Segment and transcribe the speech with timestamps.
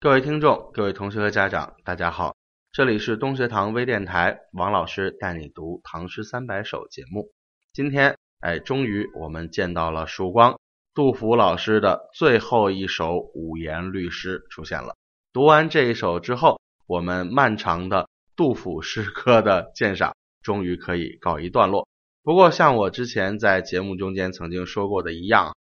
[0.00, 2.36] 各位听众、各位同学和家长，大家好，
[2.70, 7.32] 这里是东学堂微电台，王老师带你读《唐诗三百首》节目。
[7.72, 10.60] 今天，哎，终于我们见到了曙光，
[10.94, 14.94] 杜甫老师的最后一首五言律诗出现了。
[15.32, 21.88] 读完这一首之后，我们漫长的杜甫诗歌的鉴赏终于可以告一段落。
[22.22, 25.56] 不过，像我之前在节目中间曾经说过的一样，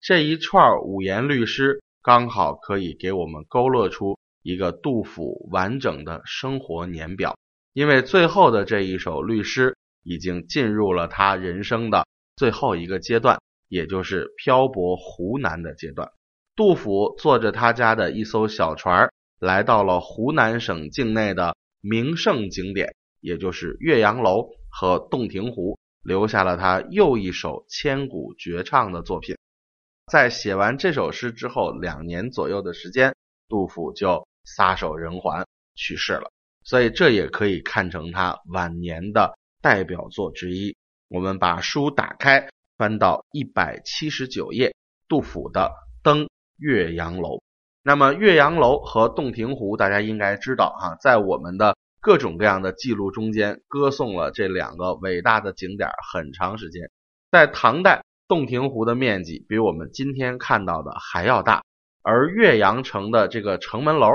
[0.00, 1.82] 这一串五言律诗。
[2.02, 7.36] 刚好可以给我们勾勒出一个杜甫完整的生活年表，
[7.74, 16.10] 因为最后的这一首律诗已经进入了他人生的最后一个阶段，也就是漂泊湖南的阶段。
[16.56, 29.36] 杜甫坐着他家的一艘小船，来到了湖南省境内的名胜景点，也就是岳阳楼和洞庭湖，留下了他又一首千古绝唱的作品。
[30.10, 33.14] 在写完这首诗之后，两年左右的时间，
[33.48, 35.46] 杜甫就撒手人寰
[35.76, 36.32] 去世了。
[36.64, 40.76] 所以这也可以看成他晚年的代表作之一。
[41.06, 44.74] 我们把书打开，翻到一百七十九页，
[45.06, 45.60] 杜甫的
[46.02, 47.36] 《登岳阳楼》。
[47.84, 56.90] 那么岳阳楼和洞庭湖，大家应该知道哈，在我们的各种各样的记录中间，歌颂了这两个伟大的景点很长时间。
[57.30, 58.02] 在唐代。
[58.30, 61.64] 洞庭湖的面积比我们今天看到的还要大，
[62.00, 64.06] 而岳阳城的这个城门楼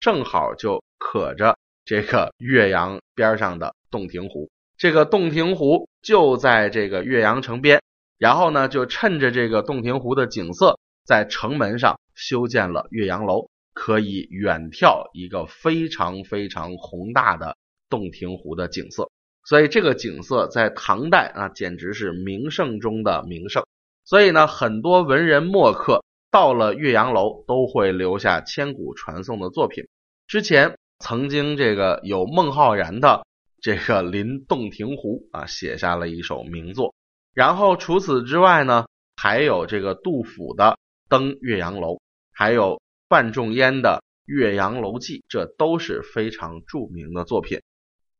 [0.00, 4.50] 正好就可着这个岳阳边上的洞庭湖。
[4.76, 7.80] 这个洞庭湖就在这个岳阳城边，
[8.18, 17.56] 然后呢，就趁着这个洞庭湖的景色，在城门上修建了岳阳楼，可以远眺一个非常非常宏大的
[17.88, 19.08] 洞庭湖的景色。
[19.44, 23.64] 所以这个景色在唐代啊，简直是名胜中的名胜。
[24.04, 29.88] 所以呢，很多文人墨客到了岳阳楼，都会留下千古传颂的作品。
[30.26, 33.24] 之前曾经这个有孟浩然的
[33.60, 36.94] 这个临洞庭湖啊，写下了一首名作。
[37.34, 38.86] 然后除此之外呢，
[39.16, 42.00] 还有这个杜甫的登岳阳楼，
[42.32, 47.60] 还有范仲淹的岳阳楼记，这都是非常著名的作品。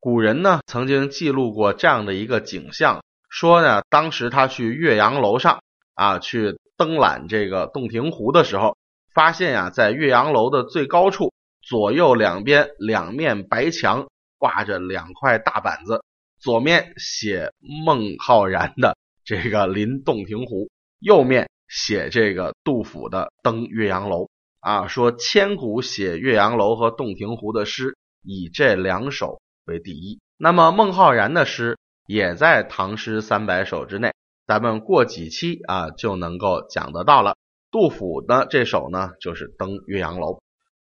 [0.00, 5.60] 古人呢曾经记录过这样的一个景象，说呢当时他去岳阳楼上
[5.94, 8.76] 啊去登览这个洞庭湖的时候，
[9.12, 11.32] 发现呀在岳阳楼的最高处，
[11.62, 14.06] 左右两边两面白墙
[14.38, 16.04] 挂着两块大板子，
[16.38, 17.50] 左面写
[17.84, 20.70] 孟浩然的这个临洞庭湖，
[21.00, 24.28] 右面写这个杜甫的登岳阳楼
[24.60, 29.40] 啊，说千古写岳阳楼和洞庭湖的诗，以这两首。
[29.68, 34.12] 为第一，那么孟浩然的诗也在《唐诗三百首》之内，
[34.46, 37.36] 咱们过几期啊就能够讲得到了。
[37.70, 40.28] 杜甫的这首呢就是《登岳阳楼》，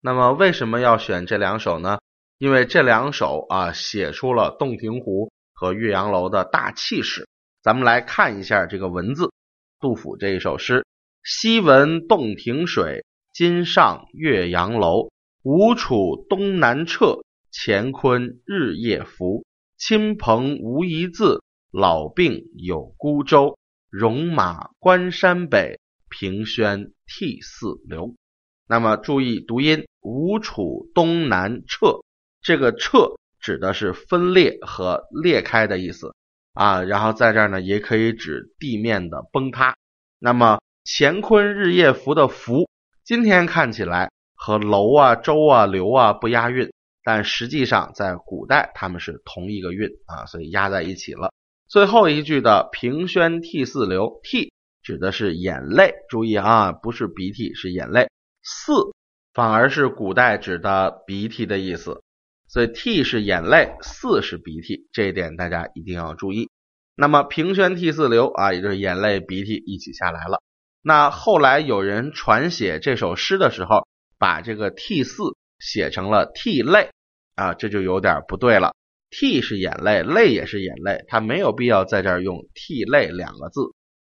[0.00, 1.98] 那么为什么要选这两首呢？
[2.38, 7.28] 因为这两首啊写出了洞庭湖和岳阳楼的大气势。
[7.64, 9.32] 咱们来看一下这个文字，
[9.80, 10.86] 杜甫这一首诗：
[11.24, 15.08] 昔闻洞庭水，今上岳阳楼。
[15.42, 17.24] 吴楚东南坼。
[17.52, 19.44] 乾坤日夜浮，
[19.76, 21.42] 亲朋无一字，
[21.72, 23.56] 老病有孤舟。
[23.90, 28.14] 戎马关山北，凭轩涕泗流。
[28.68, 32.02] 那么注意读音，吴楚东南坼，
[32.42, 36.14] 这个坼指的是分裂和裂开的意思
[36.52, 36.82] 啊。
[36.82, 39.74] 然后在这儿呢，也可以指地面的崩塌。
[40.18, 42.68] 那么乾坤日夜浮的浮，
[43.04, 46.70] 今天看起来和楼啊、舟啊、流啊不押韵。
[47.02, 51.32] 但实际上，在古代他们是同一个韵啊，所以压在一起了。
[51.66, 58.08] 最后一句的“平轩涕泗流”，涕指的是眼泪，注意啊，不是鼻涕，是眼泪。
[58.42, 58.92] 泗
[59.34, 62.02] 反而是古代指的鼻涕的意思，
[62.48, 66.48] 所以涕是眼泪，泗是鼻涕，这一点大家一定要注意。
[66.94, 70.42] 那么“平轩涕泗流”啊，也就是眼泪鼻涕一起下来了。
[70.80, 73.86] 那后来有人传写这首诗的时候，
[74.18, 76.90] 把这个涕泗写成了涕泪。
[77.34, 78.74] 啊，这就有点不对了。
[79.10, 83.60] 涕是眼泪，泪也是眼泪，它没有必要在这儿用涕泪两个字。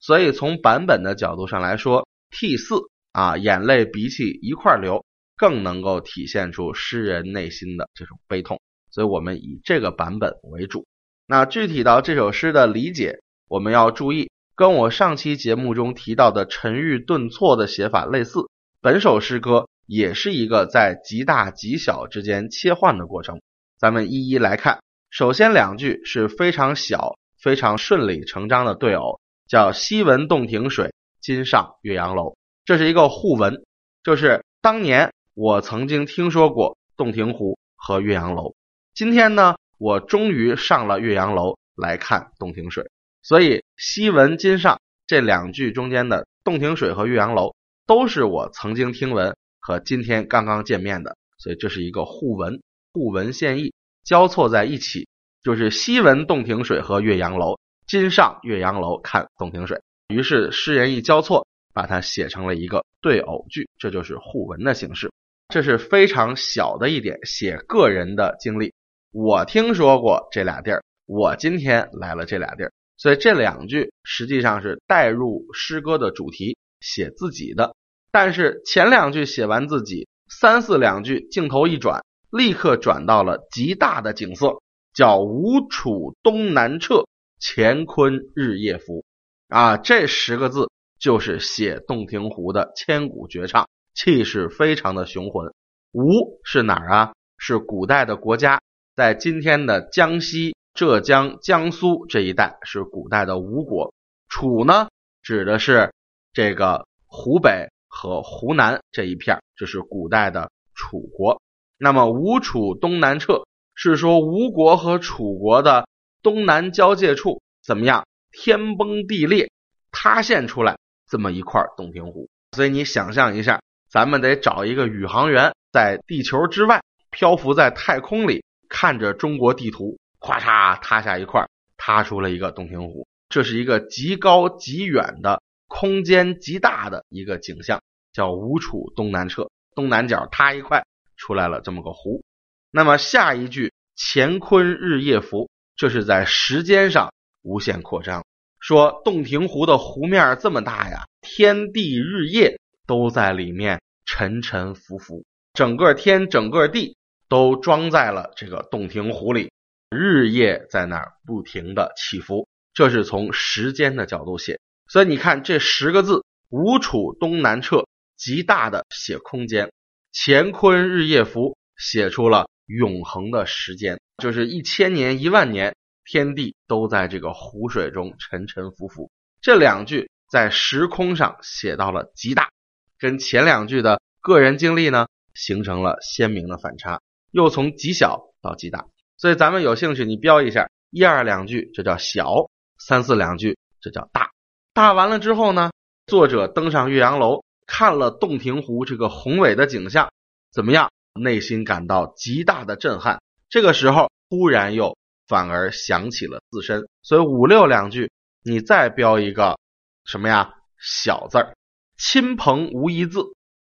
[0.00, 5.04] 所以从版本的角度上来说，涕泗啊，眼泪鼻涕一块流，
[5.36, 8.60] 更能够体现出诗人内心的这种悲痛。
[8.90, 10.84] 所以我们以这个版本为主。
[11.26, 18.40] 那具体到这首诗的理解，我们要注意，跟我上期节目中提到的沉郁顿挫的写法类似。
[18.80, 19.68] 本首诗歌。
[19.86, 23.40] 也是一个在极大极小之间切换的过程，
[23.78, 24.78] 咱们一一来看。
[25.10, 32.36] 首先两句是非常小、非常顺理成章的对偶，叫“昔闻洞庭水，今上岳阳楼”。
[32.64, 33.62] 这是一个互文，
[34.02, 38.54] 就是当年我曾经听说过洞庭湖和岳阳楼。
[38.94, 42.90] 今天呢，我终于上了岳阳楼来看洞庭水。
[43.22, 47.54] 所以西闻今上这两句中间的洞庭水和岳阳楼，
[47.86, 49.36] 都是我曾经听闻
[49.66, 51.16] 和今天刚刚见面的。
[51.38, 52.60] 所以这是一个互文，
[52.92, 53.72] 互文献意
[54.04, 55.08] 交错在一起，
[55.42, 59.80] 就是西闻洞庭水和岳阳楼，今上岳阳楼看洞庭水。
[60.08, 65.10] 于是诗人一交错，把它写成了一个对偶句，这就是互文的形式。
[65.48, 68.74] 这是非常小的一点，写个人的经历。
[69.12, 77.74] 我听说过这俩地儿，我今天来了这俩地儿，所以这两句实际上是带入诗歌的主题，写自己的。
[78.14, 80.06] 但是前两句写完自己。
[80.28, 84.62] 三四两句，镜头一转，立刻转到了极大的景色，
[84.94, 87.06] 叫“吴楚东南坼，
[87.40, 89.04] 乾坤日夜浮”。
[89.50, 90.70] 啊，这十个字
[91.00, 95.52] 就是写洞庭湖的千古绝唱，气势非常的雄浑。
[95.92, 97.12] 吴是哪儿啊？
[97.36, 98.60] 是古代的国家，
[98.94, 103.92] 在今天的江西、浙江、江苏这一带是古代的吴国。
[104.28, 104.86] 楚呢，
[105.20, 105.92] 指的是
[106.32, 107.68] 这个湖北。
[107.94, 111.40] 和湖南这一片，这是古代的楚国。
[111.78, 113.44] 那么吴楚东南撤，
[113.74, 115.86] 是说吴国和楚国的
[116.22, 118.04] 东南交界处怎么样？
[118.32, 119.48] 天崩地裂，
[119.92, 120.76] 塌陷出来
[121.08, 122.28] 这么一块洞庭湖。
[122.50, 131.46] 所以你想象一下，咱们得找一个宇航员在地球之外漂浮在太空里，看着中国地图，咵嚓塌下一块，
[131.76, 133.06] 塌出了一个洞庭湖。
[133.28, 135.40] 这是一个极高极远的。
[135.66, 137.82] 空间极大的一个景象，
[138.12, 140.84] 叫吴楚东南坼，东南角塌一块，
[141.16, 142.22] 出来了这么个湖。
[142.70, 147.12] 那么下一句“乾坤日夜浮”，这是在时间上
[147.42, 148.24] 无限扩张，
[148.60, 156.96] 说洞庭湖的湖面这么大呀，天地日夜都在里面沉沉浮浮，整个天整个地
[157.28, 159.50] 都装在了这个洞庭湖里，
[159.90, 162.48] 日夜在那儿不停的起伏。
[162.72, 164.58] 这是从时间的角度写。
[164.94, 167.84] 所以你看这十个字，吴楚东南坼，
[168.16, 169.66] 极大的写空间；
[170.12, 175.74] 乾坤日夜浮，写出了永恒的时间，就是一千年、一万年，
[176.04, 179.10] 天地都在这个湖水中沉沉浮浮。
[179.42, 182.50] 这两句在时空上写到了极大，
[182.96, 187.00] 跟前两句的个人经历呢，形成了鲜明的反差，
[187.32, 188.86] 又从极小到极大。
[189.16, 192.48] 所以咱们有兴趣，你标一下一二两句，这叫小；
[192.78, 194.33] 三四两句，这叫大。
[194.74, 195.70] 大完了之后呢，
[196.04, 200.10] 作者登上岳阳楼，看了洞庭湖这个宏伟的景象，
[200.52, 200.90] 怎么样？
[201.14, 203.22] 内心感到极大的震撼。
[203.48, 204.98] 这个时候，忽然又
[205.28, 208.10] 反而想起了自身，所以五六两句，
[208.42, 209.56] 你再标一个
[210.04, 210.54] 什么呀？
[210.76, 211.54] 小字儿，
[211.96, 213.20] 亲朋无一字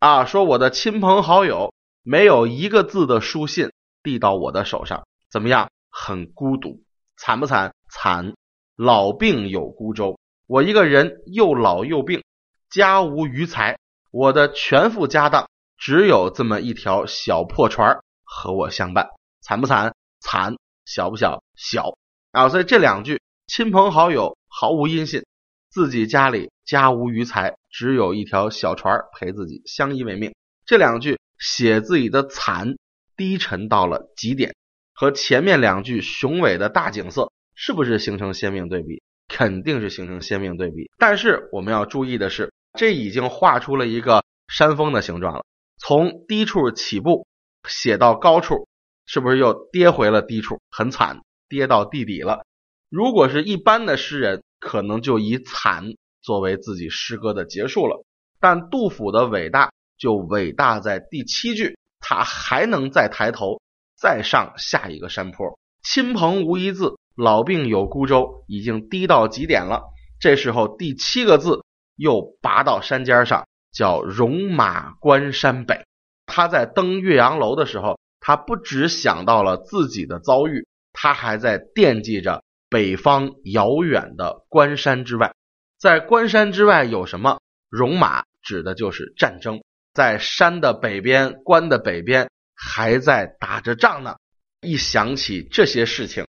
[0.00, 1.72] 啊，说我的亲朋好友
[2.02, 3.70] 没有一个字的书信
[4.02, 5.70] 递到我的手上，怎么样？
[5.88, 6.82] 很孤独，
[7.16, 7.76] 惨不惨？
[7.88, 8.34] 惨，
[8.74, 10.18] 老病有孤舟。
[10.50, 12.24] 我一个人又老又病，
[12.70, 13.78] 家无余财，
[14.10, 15.48] 我的全副家当
[15.78, 19.10] 只有这么一条小破船和我相伴，
[19.40, 19.94] 惨不惨？
[20.18, 21.44] 惨，小不小？
[21.54, 21.96] 小
[22.32, 22.48] 啊！
[22.48, 25.24] 所以这两句，亲朋好友毫无音信，
[25.70, 30.34] 自己家里家无余财，只有一条小船陪自己相依为命。
[30.66, 32.74] 这两句写自己的惨，
[33.16, 34.56] 低沉到了极点，
[34.94, 39.00] 和前面两句雄伟的大景色，是不是形成鲜明对比？
[39.30, 45.44] 肯定是形成鲜明对比，但是我们要注意的是，这已经画出了一个山峰的形状了。
[45.78, 47.28] 从低处起步
[47.68, 48.66] 写到高处，
[49.06, 50.60] 是不是又跌回了低处？
[50.70, 52.44] 很惨，跌到地底了。
[52.90, 55.84] 如果是一般的诗人，可能就以惨
[56.20, 58.04] 作为自己诗歌的结束了。
[58.40, 63.62] 但杜甫的伟大就伟大在第七句，他还能再抬头，
[63.96, 66.98] 再上下一个山坡，亲朋无一字。
[67.20, 69.82] 老病有孤舟，已经低到极点了。
[70.18, 71.62] 这时候第七个字
[71.94, 75.84] 又拔到山尖上，叫戎马关山北。
[76.24, 85.34] 他在登岳阳楼的时候，他不只想到了自己的遭遇，他还在惦记着北方遥远的关山之外。
[85.78, 87.38] 在关山之外有什么？
[87.68, 89.60] 戎马指的就是战争，
[89.92, 94.16] 在山的北边，关的北边还在打着仗呢。
[94.62, 96.26] 一想起这些事情。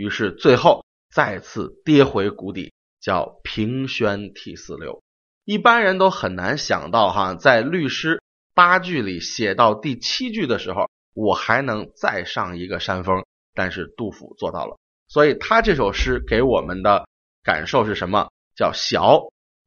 [0.00, 5.02] 于是最后再次跌回谷底，叫平轩涕泗流。
[5.44, 8.22] 一般人都很难想到哈，在律诗
[8.54, 13.22] 八句里写到第七句的时候，我还能再上一个山峰。
[13.52, 17.06] 但是杜甫做到了，所以他这首诗给我们的
[17.42, 18.30] 感受是什么？
[18.56, 19.20] 叫小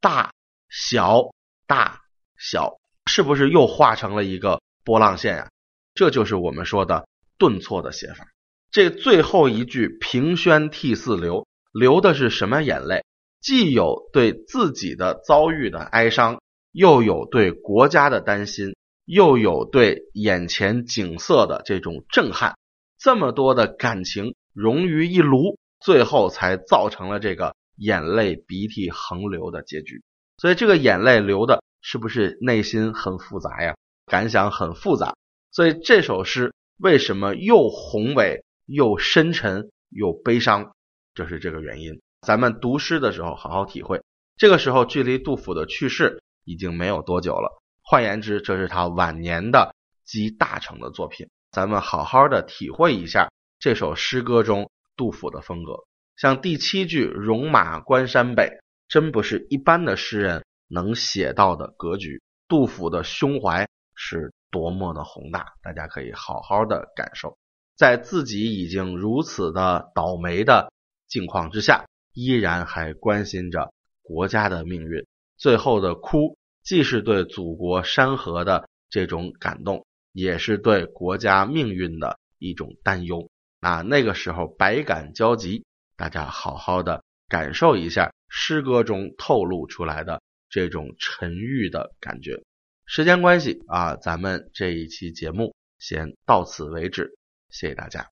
[0.00, 0.32] 大
[0.68, 1.32] 小
[1.66, 2.02] 大
[2.38, 5.50] 小，是不是又画成了一个波浪线呀，
[5.92, 8.28] 这就是我们说的顿挫的写法。
[8.70, 13.04] 这最后一句“平轩涕泗流”，流的是什么眼泪？
[13.40, 22.56] 既有对自己的遭遇的哀伤，又有对国家的担心，又有对眼前景色的这种震撼，
[22.98, 30.02] 这么多的感情融于一炉，最后才造成了这个眼泪鼻涕横流的结局。
[30.36, 33.74] 所以，这个眼泪流的是不是内心很复杂呀？
[34.06, 35.16] 感想很复杂。
[35.50, 38.44] 所以这首诗为什么又宏伟？
[38.70, 40.72] 又深沉又悲伤，
[41.12, 42.00] 这是这个原因。
[42.20, 44.00] 咱们读诗的时候好好体会。
[44.36, 49.74] 这个时候距离杜甫的去世已经没有多久了，换言之，这是他晚年的
[50.04, 51.28] 集大成的作品。
[51.50, 55.72] 咱们好好的体会一下这首诗歌中杜甫的风格。
[56.16, 62.22] 像第七句“戎马关山北”，真不是一般的诗人能写到的格局。
[62.46, 67.36] 杜甫的胸怀是多么的宏大，大家可以好好的感受。
[67.80, 70.70] 在自己已经如此的倒霉的
[71.08, 73.72] 境况之下，依然还关心着
[74.02, 75.06] 国家的命运。
[75.38, 83.30] 最后的哭，既是对祖国山河的这种感动，也是对国家命运的一种担忧。
[83.60, 85.64] 啊，那个时候百感交集，
[85.96, 90.20] 大家好好的感受一下诗歌中透露出来的
[90.50, 92.42] 这种沉郁的感觉。
[92.84, 97.16] 时间关系啊，咱们这一期节目先到此为止。
[97.50, 98.08] 谢谢大家。